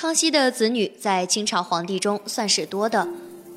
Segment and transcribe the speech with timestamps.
[0.00, 3.06] 康熙的子女在清朝皇帝中算是多的，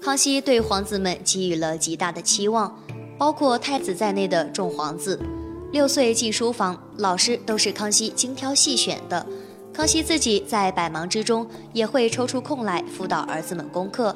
[0.01, 2.77] 康熙对皇子们给予了极大的期望，
[3.17, 5.17] 包括太子在内的众皇子。
[5.71, 9.25] 六岁进书房，老师都是康熙精挑细选的。
[9.71, 14.14] 康熙自己在百忙之中也会抽出空来辅导儿子们功课。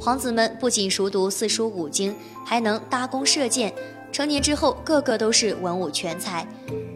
[0.00, 3.70] 皇子们不仅熟读四书五经，还能搭弓射箭。
[4.10, 6.48] 成年之后，个个都是文武全才。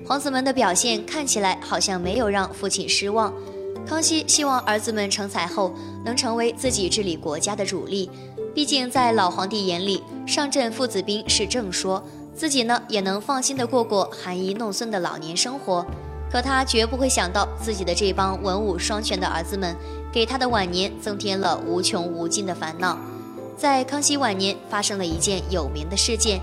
[0.06, 3.30] 皇子们的表现看起来好像没有让父亲失望。
[3.86, 5.74] 康熙希望儿子们成才后
[6.04, 8.10] 能成为自己治理国家的主力。
[8.54, 12.02] 毕竟在老皇帝眼里，上阵父子兵是正说，
[12.34, 15.84] 自己呢也能放心的过过含饴弄孙的老年生活。
[16.30, 19.74] 可他绝不会想到，自己的这帮文武双全的儿子们，
[20.12, 22.96] 给他的晚年增添了无穷无尽的烦恼。
[23.56, 26.40] 在康熙晚年，发生了一件有名的事件。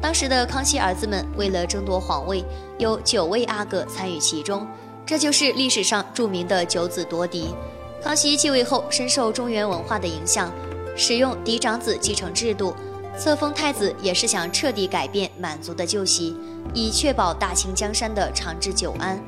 [0.00, 2.44] 当时的康熙儿子们为了争夺皇位，
[2.78, 4.66] 有九位阿哥参与其中，
[5.08, 7.54] 这就是历史上著名的九子夺嫡。
[8.02, 10.52] 康熙继位后，深受中原文化的影响，
[10.94, 12.76] 使用嫡长子继承制度，
[13.18, 16.36] 册封太子也是想彻底改变满族的旧习。
[16.74, 19.18] 以确保大清江山的长治久安。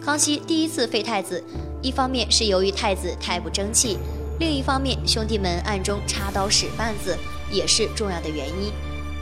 [0.00, 1.44] 康熙第一次废太子，
[1.82, 3.98] 一方面是由于太子太不争气，
[4.40, 7.14] 另一方面兄弟们暗中插刀使绊子，
[7.52, 8.72] 也是重要的原因。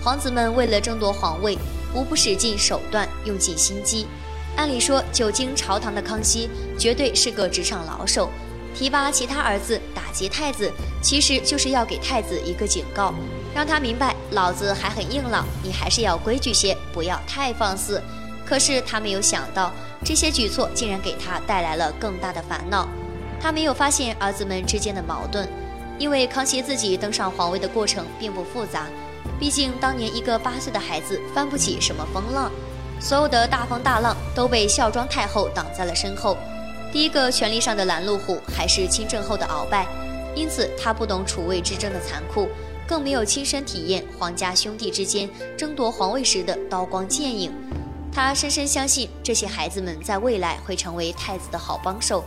[0.01, 1.59] 皇子们为了争夺皇位，
[1.93, 4.07] 无不使尽手段，用尽心机。
[4.57, 8.31] 按理说，久经朝堂的康熙绝对是个职场老手，
[8.75, 10.71] 提拔其他儿子打击太子，
[11.03, 13.13] 其实就是要给太子一个警告。
[13.55, 18.03] 让他明白，老子还很硬朗，你还是要规矩些，不要太放肆。
[18.47, 19.73] 可是他没有想到，
[20.05, 22.89] 这些举措竟然给他带来了更大的烦恼。
[23.41, 25.49] 他没有发现儿子们之间的矛盾，
[25.99, 28.87] 因为康熙自己登上皇位的过程并不复杂。
[29.39, 32.51] 毕竟当年一个八岁的孩子翻不起什么风浪，
[33.05, 36.39] 所有的大风大浪都被孝庄太后挡在了身后。
[36.91, 39.87] 第一个权力上的拦路虎还是亲政后的鳌拜，
[40.35, 42.49] 因此他不懂储位之争的残酷。
[42.87, 47.53] 更没有亲身体验皇家兄弟之间争夺皇位时的刀光剑影。
[48.11, 52.25] 他深深相信这些孩子们在未来会成为太子的好帮手。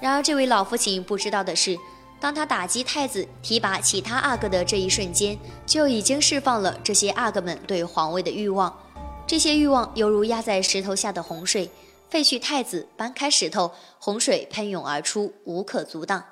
[0.00, 1.76] 然而，这位老父亲不知道的是，
[2.20, 8.72] 当他打击太子、提拔其他阿哥的这一瞬间，就已经释放了这些阿哥们对皇位的欲望。
[9.32, 11.70] 这些欲望犹如压在石头下的洪水，
[12.10, 16.22] 废去太子，搬开石头，洪水喷涌而出，无可阻挡。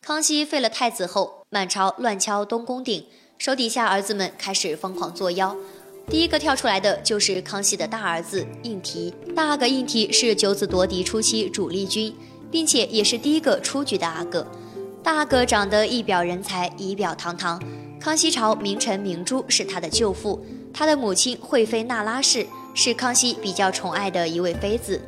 [0.00, 3.04] 康熙废了太子后，满朝乱敲东宫鼎，
[3.36, 5.54] 手底下儿子们开始疯狂作妖。
[6.08, 9.12] 第一个跳出来的就是康熙的大儿子胤禔。
[9.34, 12.16] 大阿哥胤禔是九子夺嫡初期主力军，
[12.50, 14.46] 并且也是第一个出局的阿哥。
[15.02, 17.62] 大阿哥长得一表人才，仪表堂堂。
[18.06, 20.40] 康熙朝名臣明珠是他的舅父，
[20.72, 25.02] 他的母亲惠妃那拉氏是康熙比较宠爱的一位妃子。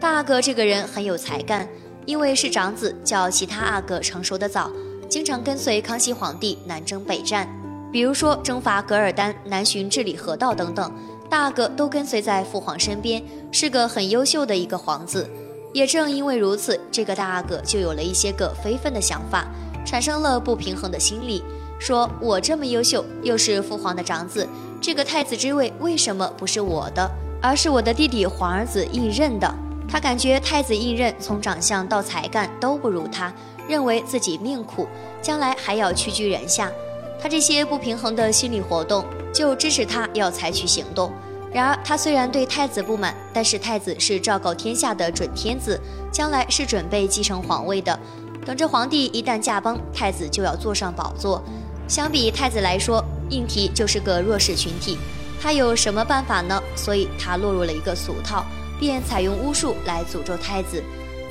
[0.00, 1.68] 大阿哥这个人很有才干。
[2.06, 4.68] 因为是长子，较其他阿哥成熟的早，
[5.08, 7.48] 经常跟随康熙皇帝南征北战，
[7.92, 10.92] 比如说征伐噶尔丹、南巡治理河道等等，
[11.28, 13.22] 大阿哥都跟随在父皇身边，
[13.52, 15.30] 是个很优秀的一个皇子。
[15.72, 19.46] 也正因为如此，这个大阿哥就有了一些个非分的想法，
[19.86, 21.44] 产生了不平衡的心理，
[21.80, 24.46] 说我这么优秀，又是父皇的长子，
[24.82, 27.10] 这个太子之位为什么不是我的，
[27.40, 29.52] 而是我的弟弟皇儿子胤任的？
[29.88, 33.32] 他感觉太子胤任从长相到才干都不如他，
[33.66, 34.86] 认为自己命苦，
[35.22, 36.70] 将来还要屈居人下。
[37.18, 39.02] 他这些不平衡的心理活动，
[39.32, 41.10] 就支持他要采取行动。
[41.50, 45.80] 然而，他虽然对太子不满，但是太子是昭告天下的准天子，
[46.12, 47.98] 将来是准备继承皇位的。
[48.44, 51.42] 等着皇帝一旦驾崩，太子就要坐上宝座。
[51.90, 54.96] 相比太子来说，胤提就是个弱势群体，
[55.42, 56.62] 他有什么办法呢？
[56.76, 58.46] 所以他落入了一个俗套。
[58.78, 60.82] 便采用巫术来诅咒太子，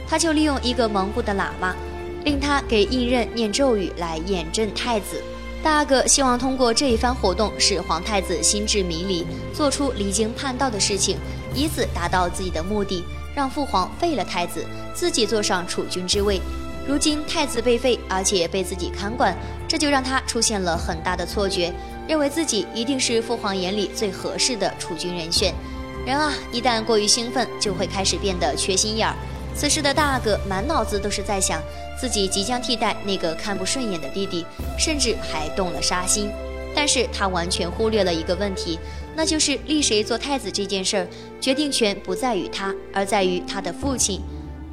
[0.08, 1.76] 他就利用一个蒙古的喇嘛，
[2.24, 5.24] 令他给胤任念咒语来验证太子。
[5.64, 11.18] 大阿哥希望通过这一番活动，使皇太子心智迷离，做出离经叛道的事情，
[11.56, 13.04] 以此达到自己的目的，
[13.34, 16.40] 让父皇废了太子，自己坐上储君之位。
[16.88, 19.36] 如今太子被废，而且被自己看管，
[19.68, 21.72] 这就让他出现了很大的错觉，
[22.08, 25.54] 认为自己一定是父皇眼里最合适的储君人选。
[26.06, 29.16] 人啊，一旦过于兴奋，就会开始变得缺心眼儿。
[29.54, 31.62] 此时的大阿哥满脑子都是在想
[32.00, 34.46] 自己即将替代那个看不顺眼的弟弟，
[34.78, 36.32] 甚至还动了杀心。
[36.74, 38.80] 但是他完全忽略了一个问题，
[39.16, 41.08] 那就是立谁做太子这件事儿，
[41.42, 44.22] 决定权不在于他，而在于他的父亲。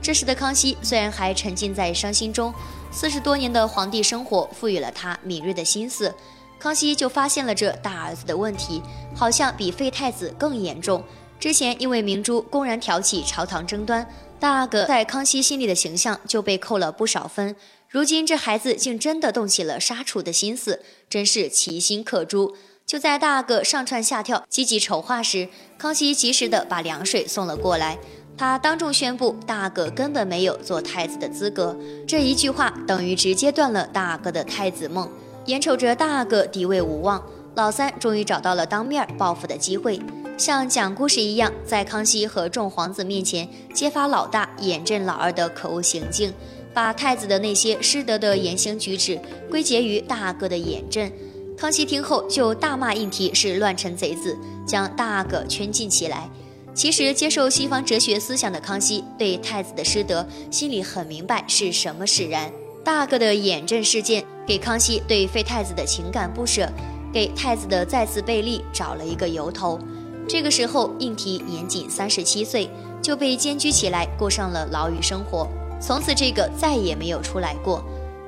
[0.07, 2.55] 这时的康熙虽然还沉浸在伤心中，
[2.93, 6.15] 四十多年的皇帝生活赋予了他敏锐的心思。
[6.61, 8.81] 康熙就发现了这大儿子的问题，
[9.17, 11.03] 好像比废太子更严重。
[11.41, 14.09] 之前因为明珠公然挑起朝堂争端，
[14.39, 17.57] 大阿哥在康熙心里的形象就被扣了不少分。
[17.89, 22.55] 如今这孩子竟真的动起了杀楚的心思，真是其心可诛。
[22.87, 27.99] 就在大阿哥上蹿下跳、积极筹划时，康熙及时的把凉水送了过来。
[28.39, 31.75] 他当众宣布，大哥根本没有做太子的资格。
[32.07, 35.09] 这一句话等于直接断了大哥的太子梦。
[35.47, 37.23] 眼瞅着大哥敌位无望，
[37.55, 39.99] 老三终于找到了当面报复的机会。
[40.37, 46.31] 像讲故事一样，在康熙和众皇子面前揭发老大严阵老二的可恶行径，
[46.75, 49.19] 把太子的那些失德的言行举止
[49.49, 51.11] 归结于大哥的严阵。
[51.57, 54.37] 康熙听后就大骂应提是乱臣贼子，
[54.67, 56.29] 将大阿哥圈禁起来。
[56.77, 62.53] 其实接受西方哲学思想的康熙对太子的失德心里很明白是什么使然。
[62.85, 66.71] 大阿哥的眼阵事件给康熙对废太子的情感不舍，
[67.11, 69.81] 给太子的再次被立找了一个由头。
[70.29, 72.69] 这个时候，应提年仅三十七岁，
[73.01, 75.49] 就被监拘起来，过上了牢狱生活。
[75.81, 77.83] 从此，这个再也没有出来过。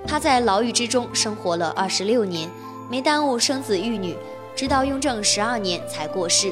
[0.07, 2.51] 他在牢狱之中生活了二十六年，
[2.91, 4.17] 没耽误生子育女，
[4.57, 6.51] 直到雍正十二年才过世。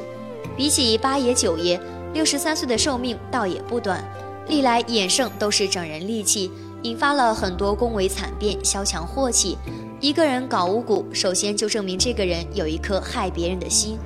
[0.56, 1.80] 比起八爷九爷，
[2.12, 4.04] 六十三岁的寿命倒也不短。
[4.48, 6.50] 历来衍圣都是整人利器，
[6.82, 9.58] 引发了很多宫闱惨变，萧墙祸起。
[10.00, 13.98] 一个人搞巫蛊，首先就证明这个人有一颗害别人的心。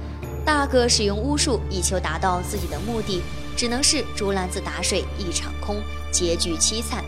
[0.44, 3.20] 大哥使用巫术以求达到自己的目的，
[3.56, 5.76] 只能是竹篮子打水一场空，
[6.10, 7.04] 结局凄惨。